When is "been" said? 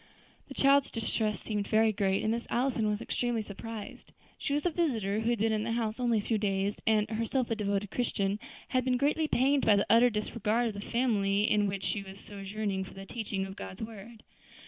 5.37-5.51, 8.83-8.97